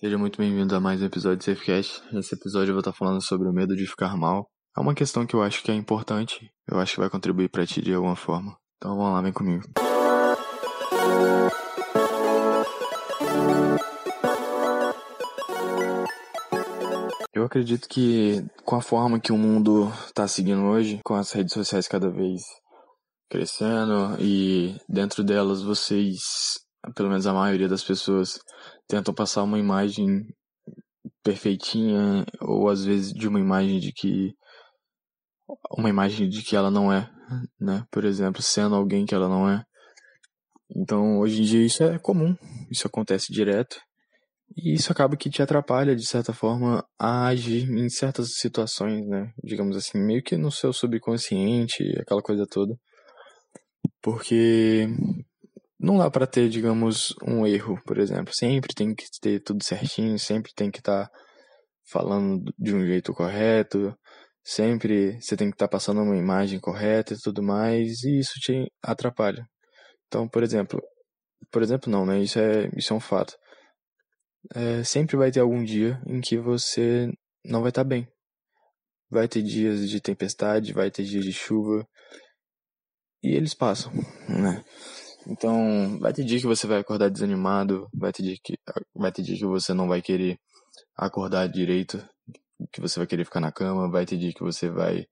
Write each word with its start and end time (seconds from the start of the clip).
Seja 0.00 0.16
muito 0.16 0.38
bem-vindo 0.38 0.76
a 0.76 0.80
mais 0.80 1.02
um 1.02 1.06
episódio 1.06 1.38
de 1.38 1.44
SafeCast. 1.44 2.04
Nesse 2.12 2.32
episódio 2.32 2.70
eu 2.70 2.74
vou 2.74 2.78
estar 2.78 2.92
falando 2.92 3.20
sobre 3.20 3.48
o 3.48 3.52
medo 3.52 3.74
de 3.74 3.84
ficar 3.84 4.16
mal. 4.16 4.46
É 4.76 4.80
uma 4.80 4.94
questão 4.94 5.26
que 5.26 5.34
eu 5.34 5.42
acho 5.42 5.60
que 5.60 5.72
é 5.72 5.74
importante, 5.74 6.52
eu 6.70 6.78
acho 6.78 6.94
que 6.94 7.00
vai 7.00 7.10
contribuir 7.10 7.48
para 7.48 7.66
ti 7.66 7.82
de 7.82 7.92
alguma 7.92 8.14
forma. 8.14 8.56
Então 8.76 8.96
vamos 8.96 9.12
lá, 9.12 9.20
vem 9.20 9.32
comigo. 9.32 9.64
Eu 17.34 17.42
acredito 17.42 17.88
que 17.88 18.46
com 18.64 18.76
a 18.76 18.80
forma 18.80 19.18
que 19.18 19.32
o 19.32 19.36
mundo 19.36 19.92
está 20.06 20.28
seguindo 20.28 20.62
hoje, 20.62 21.00
com 21.04 21.14
as 21.14 21.32
redes 21.32 21.52
sociais 21.52 21.88
cada 21.88 22.08
vez 22.08 22.42
crescendo 23.28 24.16
e 24.20 24.76
dentro 24.88 25.24
delas 25.24 25.60
vocês, 25.60 26.20
pelo 26.94 27.08
menos 27.08 27.26
a 27.26 27.32
maioria 27.32 27.68
das 27.68 27.82
pessoas, 27.82 28.38
tentam 28.86 29.14
passar 29.14 29.42
uma 29.42 29.58
imagem 29.58 30.26
perfeitinha 31.22 32.24
ou 32.40 32.68
às 32.68 32.84
vezes 32.84 33.12
de 33.12 33.28
uma 33.28 33.40
imagem 33.40 33.78
de 33.78 33.92
que 33.92 34.32
uma 35.70 35.88
imagem 35.88 36.28
de 36.28 36.42
que 36.42 36.54
ela 36.56 36.70
não 36.70 36.92
é, 36.92 37.10
né? 37.60 37.84
Por 37.90 38.04
exemplo, 38.04 38.42
sendo 38.42 38.74
alguém 38.74 39.06
que 39.06 39.14
ela 39.14 39.28
não 39.28 39.48
é. 39.48 39.62
Então, 40.74 41.18
hoje 41.18 41.40
em 41.40 41.44
dia 41.44 41.64
isso 41.64 41.82
é 41.82 41.98
comum, 41.98 42.36
isso 42.70 42.86
acontece 42.86 43.32
direto. 43.32 43.80
E 44.56 44.74
isso 44.74 44.90
acaba 44.90 45.16
que 45.16 45.30
te 45.30 45.42
atrapalha, 45.42 45.94
de 45.94 46.06
certa 46.06 46.32
forma, 46.32 46.84
a 46.98 47.26
agir 47.26 47.70
em 47.70 47.88
certas 47.88 48.36
situações, 48.36 49.06
né? 49.06 49.30
Digamos 49.44 49.76
assim, 49.76 49.98
meio 49.98 50.22
que 50.22 50.36
no 50.36 50.50
seu 50.50 50.72
subconsciente, 50.72 51.84
aquela 52.00 52.22
coisa 52.22 52.46
toda. 52.46 52.74
Porque 54.02 54.88
não 55.78 55.98
dá 55.98 56.10
para 56.10 56.26
ter, 56.26 56.48
digamos, 56.48 57.14
um 57.22 57.46
erro, 57.46 57.80
por 57.84 57.98
exemplo. 57.98 58.34
Sempre 58.34 58.74
tem 58.74 58.94
que 58.94 59.04
ter 59.20 59.40
tudo 59.40 59.62
certinho, 59.64 60.18
sempre 60.18 60.52
tem 60.54 60.70
que 60.70 60.78
estar 60.80 61.06
tá 61.06 61.18
falando 61.90 62.52
de 62.58 62.74
um 62.74 62.84
jeito 62.84 63.14
correto, 63.14 63.96
sempre 64.44 65.20
você 65.20 65.36
tem 65.36 65.50
que 65.50 65.54
estar 65.54 65.68
tá 65.68 65.72
passando 65.72 66.02
uma 66.02 66.16
imagem 66.16 66.58
correta 66.60 67.14
e 67.14 67.18
tudo 67.22 67.42
mais, 67.42 68.02
e 68.02 68.18
isso 68.18 68.34
te 68.40 68.70
atrapalha. 68.82 69.46
Então, 70.06 70.28
por 70.28 70.42
exemplo, 70.42 70.82
por 71.50 71.62
exemplo 71.62 71.90
não, 71.90 72.04
né? 72.04 72.20
Isso 72.20 72.38
é, 72.38 72.68
isso 72.76 72.92
é 72.92 72.96
um 72.96 73.00
fato. 73.00 73.36
É, 74.54 74.82
sempre 74.84 75.16
vai 75.16 75.30
ter 75.30 75.40
algum 75.40 75.62
dia 75.62 76.00
em 76.06 76.20
que 76.20 76.38
você 76.38 77.10
não 77.44 77.60
vai 77.60 77.70
estar 77.70 77.84
tá 77.84 77.88
bem. 77.88 78.08
Vai 79.10 79.28
ter 79.28 79.42
dias 79.42 79.88
de 79.88 80.00
tempestade, 80.00 80.72
vai 80.72 80.90
ter 80.90 81.04
dias 81.04 81.24
de 81.24 81.32
chuva, 81.32 81.86
e 83.22 83.34
eles 83.34 83.54
passam, 83.54 83.92
né? 84.28 84.62
Então, 85.38 86.00
vai 86.00 86.12
ter 86.12 86.24
dia 86.24 86.40
que 86.40 86.46
você 86.46 86.66
vai 86.66 86.80
acordar 86.80 87.08
desanimado, 87.08 87.88
vai 87.94 88.12
ter 88.12 88.24
dia 88.24 88.36
que, 88.42 88.58
vai 88.92 89.12
ter 89.12 89.22
dia 89.22 89.36
que 89.36 89.46
você 89.46 89.72
não 89.72 89.86
vai 89.86 90.02
querer 90.02 90.36
acordar 90.96 91.48
direito, 91.48 92.04
que 92.72 92.80
você 92.80 92.98
vai 92.98 93.06
querer 93.06 93.24
ficar 93.24 93.38
na 93.38 93.52
cama, 93.52 93.88
vai 93.88 94.04
ter 94.04 94.16
dia 94.16 94.32
que 94.32 94.42
você 94.42 94.68
vai 94.68 95.06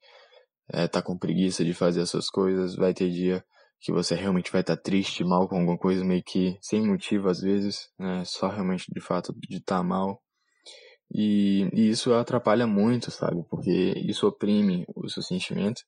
estar 0.69 0.82
é, 0.82 0.88
tá 0.88 1.00
com 1.00 1.16
preguiça 1.16 1.64
de 1.64 1.72
fazer 1.72 2.00
as 2.00 2.10
suas 2.10 2.28
coisas, 2.28 2.74
vai 2.74 2.92
ter 2.92 3.08
dia 3.08 3.44
que 3.80 3.92
você 3.92 4.16
realmente 4.16 4.50
vai 4.50 4.62
estar 4.62 4.77
tá 4.77 4.82
triste, 4.82 5.22
mal 5.22 5.48
com 5.48 5.58
alguma 5.58 5.78
coisa, 5.78 6.04
meio 6.04 6.24
que 6.24 6.58
sem 6.60 6.84
motivo 6.84 7.28
às 7.28 7.41
vezes, 7.41 7.88
né? 7.97 8.24
Só 8.24 8.48
realmente 8.48 8.86
de 8.92 9.00
fato 9.00 9.32
de 9.48 9.58
estar 9.58 9.78
tá 9.78 9.82
mal. 9.84 10.20
E, 11.14 11.70
e 11.72 11.88
isso 11.91 12.12
atrapalha 12.14 12.66
muito, 12.66 13.12
sabe? 13.12 13.44
Porque 13.48 13.92
isso 14.04 14.27
oprime 14.27 14.84
o 14.92 15.08
seu 15.08 15.22
sentimento 15.22 15.82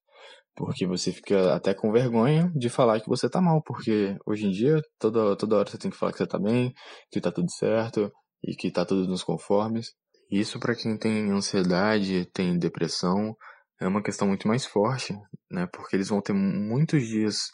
porque 0.57 0.87
você 0.87 1.13
fica 1.13 1.55
até 1.55 1.73
com 1.73 1.93
vergonha 1.93 2.51
de 2.55 2.69
falar 2.69 3.01
que 3.01 3.09
você 3.09 3.31
tá 3.31 3.41
mal, 3.41 3.63
porque 3.63 4.17
hoje 4.27 4.47
em 4.47 4.51
dia, 4.51 4.83
toda, 4.99 5.37
toda 5.37 5.57
hora 5.57 5.71
você 5.71 5.79
tem 5.79 5.91
que 5.91 5.97
falar 5.97 6.11
que 6.11 6.19
você 6.19 6.27
tá 6.27 6.39
bem, 6.39 6.75
que 7.13 7.21
tá 7.21 7.31
tudo 7.31 7.51
certo 7.51 8.11
e 8.43 8.57
que 8.57 8.71
tá 8.71 8.85
tudo 8.85 9.07
nos 9.07 9.23
conformes. 9.23 9.93
Isso 10.31 10.59
para 10.59 10.75
quem 10.75 10.99
tem 10.99 11.31
ansiedade, 11.31 12.27
tem 12.35 12.59
depressão, 12.59 13.37
é 13.81 13.87
uma 13.87 14.03
questão 14.03 14.27
muito 14.27 14.49
mais 14.49 14.67
forte, 14.67 15.15
né? 15.51 15.67
Porque 15.73 15.95
eles 15.95 16.09
vão 16.09 16.21
ter 16.21 16.33
muitos 16.33 17.07
dias, 17.07 17.49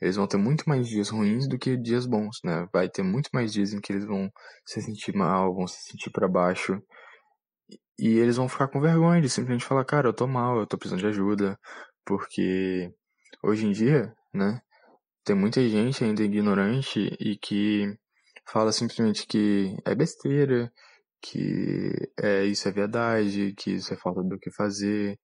eles 0.00 0.16
vão 0.16 0.26
ter 0.26 0.36
muito 0.36 0.68
mais 0.68 0.88
dias 0.88 1.10
ruins 1.10 1.48
do 1.48 1.58
que 1.58 1.76
dias 1.76 2.06
bons, 2.06 2.38
né? 2.44 2.68
Vai 2.72 2.88
ter 2.88 3.02
muito 3.02 3.30
mais 3.32 3.52
dias 3.52 3.72
em 3.72 3.80
que 3.80 3.92
eles 3.92 4.06
vão 4.06 4.30
se 4.64 4.80
sentir 4.80 5.14
mal, 5.14 5.52
vão 5.54 5.66
se 5.66 5.82
sentir 5.82 6.10
para 6.10 6.28
baixo. 6.28 6.80
E 7.98 8.16
eles 8.16 8.36
vão 8.36 8.48
ficar 8.48 8.68
com 8.68 8.80
vergonha 8.80 9.20
de 9.20 9.28
simplesmente 9.28 9.64
falar, 9.64 9.84
cara, 9.84 10.08
eu 10.08 10.12
tô 10.14 10.26
mal, 10.26 10.60
eu 10.60 10.66
tô 10.66 10.78
precisando 10.78 11.00
de 11.00 11.08
ajuda, 11.08 11.58
porque 12.08 12.90
hoje 13.42 13.66
em 13.66 13.72
dia, 13.72 14.14
né, 14.32 14.62
tem 15.24 15.36
muita 15.36 15.60
gente 15.68 16.02
ainda 16.02 16.22
ignorante 16.22 17.14
e 17.20 17.36
que 17.36 17.94
fala 18.50 18.72
simplesmente 18.72 19.26
que 19.26 19.76
é 19.84 19.94
besteira, 19.94 20.72
que 21.20 21.92
é, 22.18 22.44
isso 22.46 22.66
é 22.68 22.72
verdade, 22.72 23.54
que 23.54 23.72
isso 23.72 23.92
é 23.92 23.96
falta 23.96 24.22
do 24.22 24.38
que 24.38 24.50
fazer, 24.50 25.18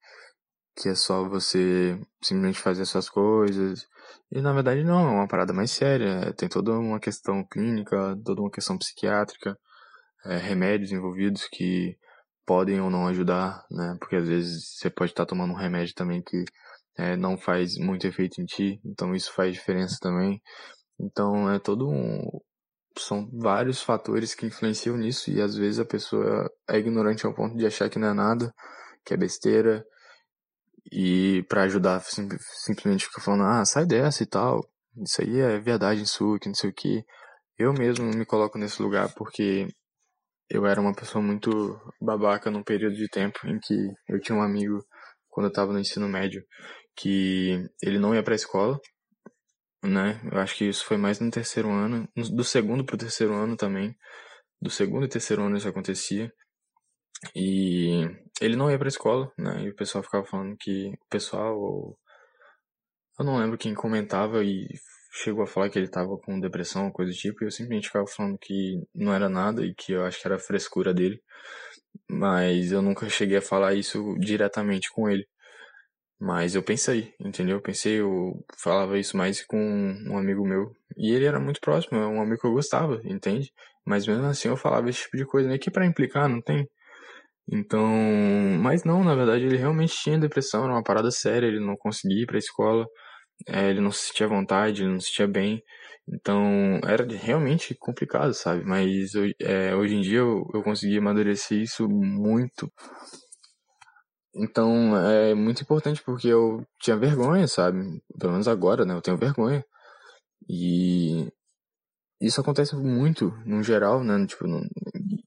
que 0.76 0.90
é 0.90 0.94
só 0.94 1.26
você 1.28 1.98
simplesmente 2.22 2.60
fazer 2.60 2.84
suas 2.84 3.08
coisas. 3.08 3.86
E 4.30 4.42
na 4.42 4.52
verdade 4.52 4.84
não, 4.84 5.08
é 5.08 5.12
uma 5.12 5.28
parada 5.28 5.52
mais 5.54 5.70
séria. 5.70 6.34
Tem 6.34 6.48
toda 6.48 6.72
uma 6.72 7.00
questão 7.00 7.44
clínica, 7.46 8.16
toda 8.24 8.42
uma 8.42 8.50
questão 8.50 8.76
psiquiátrica, 8.78 9.58
é, 10.26 10.36
remédios 10.38 10.92
envolvidos 10.92 11.48
que 11.50 11.96
podem 12.46 12.80
ou 12.80 12.90
não 12.90 13.06
ajudar, 13.08 13.64
né? 13.70 13.96
Porque 13.98 14.16
às 14.16 14.28
vezes 14.28 14.78
você 14.78 14.90
pode 14.90 15.12
estar 15.12 15.26
tomando 15.26 15.52
um 15.52 15.56
remédio 15.56 15.94
também 15.94 16.22
que 16.22 16.44
é, 16.96 17.16
não 17.16 17.36
faz 17.36 17.76
muito 17.78 18.06
efeito 18.06 18.40
em 18.40 18.44
ti, 18.44 18.80
então 18.84 19.14
isso 19.14 19.32
faz 19.32 19.54
diferença 19.54 19.98
também. 20.00 20.40
Então 21.00 21.50
é 21.50 21.58
todo 21.58 21.88
um. 21.88 22.22
São 22.98 23.28
vários 23.32 23.82
fatores 23.82 24.34
que 24.34 24.46
influenciam 24.46 24.96
nisso 24.96 25.30
e 25.30 25.40
às 25.42 25.56
vezes 25.56 25.80
a 25.80 25.84
pessoa 25.84 26.48
é 26.70 26.78
ignorante 26.78 27.26
ao 27.26 27.34
ponto 27.34 27.56
de 27.56 27.66
achar 27.66 27.90
que 27.90 27.98
não 27.98 28.08
é 28.08 28.14
nada, 28.14 28.52
que 29.04 29.12
é 29.14 29.16
besteira, 29.16 29.84
e 30.92 31.42
para 31.48 31.62
ajudar 31.62 32.00
sim, 32.00 32.28
simplesmente 32.64 33.06
fica 33.06 33.20
falando, 33.20 33.44
ah, 33.44 33.64
sai 33.64 33.86
dessa 33.86 34.22
e 34.22 34.26
tal, 34.26 34.60
isso 34.96 35.22
aí 35.22 35.40
é 35.40 35.58
verdade 35.58 36.06
sua, 36.06 36.38
que 36.38 36.48
não 36.48 36.54
sei 36.54 36.70
o 36.70 36.74
que. 36.74 37.02
Eu 37.58 37.72
mesmo 37.72 38.06
me 38.06 38.26
coloco 38.26 38.58
nesse 38.58 38.82
lugar 38.82 39.12
porque 39.14 39.66
eu 40.50 40.66
era 40.66 40.80
uma 40.80 40.94
pessoa 40.94 41.22
muito 41.22 41.50
babaca 42.00 42.50
num 42.50 42.62
período 42.62 42.96
de 42.96 43.08
tempo 43.08 43.38
em 43.46 43.58
que 43.60 43.74
eu 44.08 44.20
tinha 44.20 44.36
um 44.36 44.42
amigo 44.42 44.84
quando 45.28 45.46
eu 45.46 45.50
estava 45.50 45.72
no 45.72 45.80
ensino 45.80 46.08
médio 46.08 46.44
que 46.96 47.68
ele 47.82 47.98
não 47.98 48.14
ia 48.14 48.22
para 48.22 48.34
a 48.34 48.36
escola, 48.36 48.80
né? 49.82 50.20
Eu 50.30 50.38
acho 50.38 50.56
que 50.56 50.64
isso 50.64 50.84
foi 50.84 50.96
mais 50.96 51.20
no 51.20 51.30
terceiro 51.30 51.70
ano, 51.70 52.08
do 52.16 52.44
segundo 52.44 52.84
pro 52.84 52.96
terceiro 52.96 53.34
ano 53.34 53.56
também. 53.56 53.94
Do 54.60 54.70
segundo 54.70 55.06
e 55.06 55.08
terceiro 55.08 55.42
ano 55.42 55.56
isso 55.56 55.68
acontecia. 55.68 56.32
E 57.34 58.06
ele 58.40 58.56
não 58.56 58.70
ia 58.70 58.78
pra 58.78 58.88
escola, 58.88 59.32
né? 59.38 59.62
E 59.64 59.70
o 59.70 59.76
pessoal 59.76 60.04
ficava 60.04 60.24
falando 60.24 60.56
que 60.58 60.88
o 60.88 61.08
pessoal 61.10 61.96
eu 63.18 63.24
não 63.24 63.38
lembro 63.38 63.56
quem 63.56 63.74
comentava 63.74 64.42
e 64.44 64.66
chegou 65.12 65.44
a 65.44 65.46
falar 65.46 65.70
que 65.70 65.78
ele 65.78 65.88
tava 65.88 66.16
com 66.18 66.40
depressão, 66.40 66.90
coisa 66.90 67.12
do 67.12 67.16
tipo, 67.16 67.44
e 67.44 67.46
eu 67.46 67.50
simplesmente 67.50 67.86
ficava 67.86 68.06
falando 68.08 68.36
que 68.38 68.82
não 68.92 69.14
era 69.14 69.28
nada 69.28 69.64
e 69.64 69.72
que 69.74 69.92
eu 69.92 70.04
acho 70.04 70.20
que 70.20 70.26
era 70.26 70.38
frescura 70.38 70.92
dele. 70.92 71.22
Mas 72.10 72.72
eu 72.72 72.82
nunca 72.82 73.08
cheguei 73.08 73.36
a 73.38 73.42
falar 73.42 73.74
isso 73.74 74.16
diretamente 74.18 74.90
com 74.92 75.08
ele. 75.08 75.24
Mas 76.24 76.54
eu 76.54 76.62
pensei, 76.62 77.12
entendeu? 77.20 77.56
Eu 77.56 77.62
pensei, 77.62 78.00
eu 78.00 78.32
falava 78.58 78.98
isso 78.98 79.14
mais 79.14 79.44
com 79.44 79.58
um 80.08 80.16
amigo 80.16 80.42
meu. 80.42 80.72
E 80.96 81.12
ele 81.12 81.26
era 81.26 81.38
muito 81.38 81.60
próximo, 81.60 81.98
é 81.98 82.06
um 82.06 82.22
amigo 82.22 82.40
que 82.40 82.46
eu 82.46 82.52
gostava, 82.52 82.98
entende? 83.04 83.52
Mas 83.86 84.06
mesmo 84.06 84.24
assim 84.24 84.48
eu 84.48 84.56
falava 84.56 84.88
esse 84.88 85.02
tipo 85.02 85.18
de 85.18 85.26
coisa, 85.26 85.48
meio 85.48 85.60
que 85.60 85.70
pra 85.70 85.84
implicar, 85.84 86.26
não 86.26 86.40
tem? 86.40 86.66
Então, 87.52 87.86
mas 88.62 88.84
não, 88.84 89.04
na 89.04 89.14
verdade 89.14 89.44
ele 89.44 89.58
realmente 89.58 89.94
tinha 90.02 90.18
depressão, 90.18 90.64
era 90.64 90.72
uma 90.72 90.82
parada 90.82 91.10
séria, 91.10 91.46
ele 91.46 91.60
não 91.60 91.76
conseguia 91.76 92.22
ir 92.22 92.26
pra 92.26 92.38
escola, 92.38 92.86
é, 93.48 93.70
ele 93.70 93.80
não 93.82 93.90
se 93.92 94.06
sentia 94.08 94.26
à 94.26 94.28
vontade, 94.30 94.82
ele 94.82 94.92
não 94.92 95.00
se 95.00 95.08
sentia 95.08 95.28
bem. 95.28 95.62
Então, 96.08 96.80
era 96.86 97.06
realmente 97.06 97.74
complicado, 97.78 98.34
sabe? 98.34 98.64
Mas 98.64 99.12
é, 99.40 99.76
hoje 99.76 99.96
em 99.96 100.00
dia 100.00 100.20
eu, 100.20 100.44
eu 100.54 100.62
consegui 100.62 100.98
amadurecer 100.98 101.58
isso 101.60 101.88
muito 101.88 102.70
então 104.34 104.96
é 104.96 105.34
muito 105.34 105.62
importante 105.62 106.02
porque 106.04 106.28
eu 106.28 106.66
tinha 106.80 106.96
vergonha, 106.96 107.46
sabe? 107.48 107.78
Pelo 108.18 108.32
menos 108.32 108.48
agora, 108.48 108.84
né? 108.84 108.94
Eu 108.94 109.02
tenho 109.02 109.16
vergonha. 109.16 109.64
E 110.48 111.28
isso 112.20 112.40
acontece 112.40 112.76
muito, 112.76 113.30
no 113.44 113.62
geral, 113.62 114.02
né? 114.02 114.26
Tipo, 114.26 114.46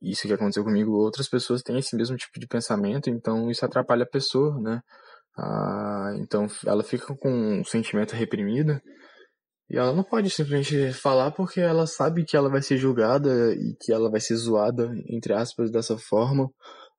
isso 0.01 0.27
que 0.27 0.33
aconteceu 0.33 0.63
comigo, 0.63 0.91
outras 0.91 1.29
pessoas 1.29 1.61
têm 1.61 1.77
esse 1.79 1.95
mesmo 1.95 2.17
tipo 2.17 2.39
de 2.39 2.47
pensamento, 2.47 3.09
então 3.09 3.49
isso 3.51 3.65
atrapalha 3.65 4.03
a 4.03 4.09
pessoa, 4.09 4.59
né? 4.59 4.81
Ah, 5.37 6.13
então 6.17 6.47
ela 6.65 6.83
fica 6.83 7.15
com 7.15 7.59
um 7.59 7.63
sentimento 7.63 8.15
reprimido 8.15 8.81
e 9.69 9.77
ela 9.77 9.93
não 9.93 10.03
pode 10.03 10.29
simplesmente 10.29 10.93
falar 10.93 11.31
porque 11.31 11.59
ela 11.59 11.85
sabe 11.85 12.25
que 12.25 12.37
ela 12.37 12.49
vai 12.49 12.61
ser 12.61 12.77
julgada 12.77 13.53
e 13.53 13.75
que 13.81 13.91
ela 13.91 14.09
vai 14.09 14.19
ser 14.21 14.35
zoada, 14.35 14.89
entre 15.09 15.33
aspas, 15.33 15.69
dessa 15.71 15.97
forma 15.97 16.49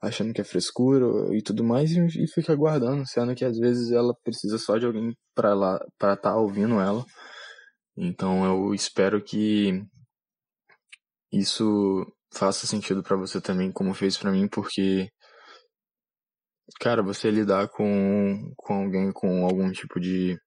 achando 0.01 0.33
que 0.33 0.41
é 0.41 0.45
frescura 0.45 1.07
e 1.37 1.43
tudo 1.43 1.65
mais 1.65 1.91
e, 1.91 2.25
e 2.25 2.29
fica 2.29 2.53
aguardando, 2.53 3.07
sendo 3.07 3.35
que 3.35 3.45
às 3.45 3.59
vezes 3.59 3.91
ela 3.91 4.15
precisa 4.23 4.59
só 4.59 4.79
de 4.79 4.87
alguém 4.87 5.13
para 5.35 5.55
lá 5.55 5.79
para 5.99 6.15
estar 6.15 6.33
tá 6.33 6.37
ouvindo 6.37 6.81
ela. 6.81 7.05
Então 7.97 8.45
eu 8.45 8.75
espero 8.75 9.23
que 9.23 9.83
isso 11.33 12.07
faça 12.33 12.67
sentido 12.67 13.03
para 13.03 13.17
você 13.17 13.41
também, 13.41 13.73
como 13.73 13.95
fez 13.95 14.17
para 14.17 14.31
mim, 14.31 14.49
porque 14.49 15.09
cara, 16.81 17.03
você 17.03 17.31
lidar 17.31 17.69
com, 17.69 18.53
com 18.57 18.75
alguém 18.85 19.13
com 19.13 19.45
algum 19.45 19.71
tipo 19.73 19.99
de, 20.01 20.39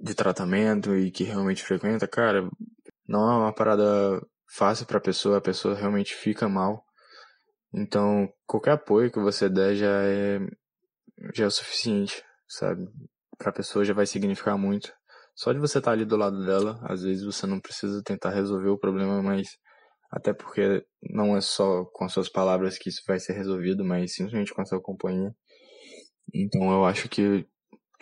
de 0.00 0.14
tratamento 0.14 0.96
e 0.96 1.10
que 1.10 1.24
realmente 1.24 1.62
frequenta, 1.62 2.08
cara, 2.08 2.48
não 3.06 3.30
é 3.30 3.36
uma 3.36 3.54
parada 3.54 4.20
fácil 4.50 4.86
pra 4.86 5.00
pessoa, 5.00 5.38
a 5.38 5.42
pessoa 5.42 5.74
realmente 5.74 6.14
fica 6.14 6.48
mal. 6.48 6.84
Então, 7.72 8.32
qualquer 8.46 8.72
apoio 8.72 9.10
que 9.10 9.18
você 9.18 9.48
der 9.48 9.74
já 9.76 10.02
é, 10.02 10.38
já 11.34 11.44
é 11.44 11.46
o 11.46 11.50
suficiente, 11.50 12.24
sabe? 12.48 12.88
Pra 13.36 13.52
pessoa 13.52 13.84
já 13.84 13.92
vai 13.92 14.06
significar 14.06 14.56
muito. 14.56 14.92
Só 15.34 15.52
de 15.52 15.58
você 15.58 15.78
estar 15.78 15.90
tá 15.90 15.94
ali 15.94 16.04
do 16.04 16.16
lado 16.16 16.44
dela, 16.44 16.80
às 16.82 17.02
vezes 17.02 17.24
você 17.24 17.46
não 17.46 17.60
precisa 17.60 18.02
tentar 18.02 18.30
resolver 18.30 18.68
o 18.70 18.78
problema, 18.78 19.22
mas 19.22 19.48
até 20.10 20.32
porque 20.32 20.84
não 21.02 21.36
é 21.36 21.40
só 21.40 21.84
com 21.84 22.04
as 22.04 22.12
suas 22.12 22.28
palavras 22.28 22.78
que 22.78 22.88
isso 22.88 23.02
vai 23.06 23.20
ser 23.20 23.34
resolvido, 23.34 23.84
mas 23.84 24.14
simplesmente 24.14 24.52
com 24.54 24.62
a 24.62 24.64
sua 24.64 24.80
companhia. 24.80 25.34
Então 26.34 26.70
eu 26.72 26.84
acho 26.84 27.08
que 27.08 27.46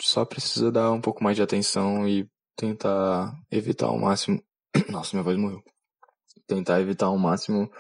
só 0.01 0.25
precisa 0.25 0.71
dar 0.71 0.93
um 0.93 1.01
pouco 1.01 1.23
mais 1.23 1.37
de 1.37 1.43
atenção 1.43 2.09
e 2.09 2.29
tentar 2.57 3.33
evitar 3.51 3.87
ao 3.87 3.99
máximo. 3.99 4.43
Nossa, 4.91 5.11
minha 5.15 5.25
voz 5.25 5.37
morreu. 5.37 5.63
Tentar 6.47 6.81
evitar 6.81 7.07
ao 7.07 7.19
máximo 7.19 7.71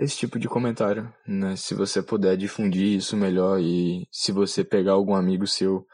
esse 0.00 0.16
tipo 0.16 0.38
de 0.38 0.48
comentário, 0.48 1.12
né? 1.26 1.56
Se 1.56 1.74
você 1.74 2.02
puder 2.02 2.36
difundir 2.36 2.96
isso 2.96 3.16
melhor 3.16 3.60
e 3.60 4.06
se 4.10 4.32
você 4.32 4.64
pegar 4.64 4.92
algum 4.92 5.14
amigo 5.14 5.46
seu 5.46 5.86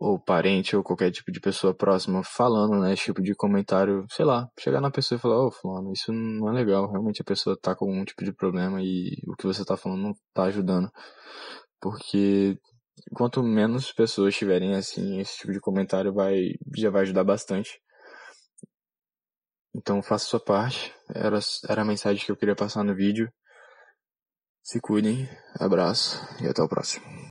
ou 0.00 0.20
parente 0.20 0.76
ou 0.76 0.84
qualquer 0.84 1.10
tipo 1.10 1.32
de 1.32 1.40
pessoa 1.40 1.74
próxima 1.74 2.22
falando, 2.22 2.80
né, 2.80 2.92
esse 2.92 3.04
tipo 3.06 3.20
de 3.20 3.34
comentário, 3.34 4.06
sei 4.10 4.24
lá, 4.24 4.48
chegar 4.58 4.80
na 4.80 4.90
pessoa 4.90 5.18
e 5.18 5.20
falar, 5.20 5.42
ô 5.42 5.48
oh, 5.48 5.50
fulano, 5.50 5.92
isso 5.92 6.12
não 6.12 6.48
é 6.48 6.52
legal, 6.52 6.88
realmente 6.88 7.22
a 7.22 7.24
pessoa 7.24 7.58
tá 7.60 7.74
com 7.74 7.86
algum 7.86 8.04
tipo 8.04 8.24
de 8.24 8.32
problema 8.32 8.80
e 8.80 9.10
o 9.26 9.34
que 9.36 9.46
você 9.46 9.64
tá 9.64 9.76
falando 9.76 10.02
não 10.02 10.12
tá 10.32 10.44
ajudando. 10.44 10.88
Porque 11.80 12.56
quanto 13.14 13.42
menos 13.42 13.92
pessoas 13.92 14.36
tiverem 14.36 14.74
assim, 14.74 15.20
esse 15.20 15.38
tipo 15.38 15.52
de 15.52 15.60
comentário 15.60 16.12
vai 16.14 16.54
já 16.76 16.90
vai 16.90 17.02
ajudar 17.02 17.24
bastante. 17.24 17.80
Então 19.74 20.02
faça 20.02 20.26
sua 20.26 20.40
parte. 20.40 20.92
Era, 21.14 21.38
era 21.68 21.82
a 21.82 21.84
mensagem 21.84 22.24
que 22.24 22.30
eu 22.30 22.36
queria 22.36 22.56
passar 22.56 22.84
no 22.84 22.94
vídeo. 22.94 23.30
Se 24.70 24.78
cuidem, 24.80 25.28
abraço 25.58 26.24
e 26.40 26.46
até 26.46 26.62
o 26.62 26.68
próximo. 26.68 27.29